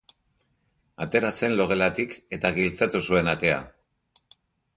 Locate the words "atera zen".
1.05-1.53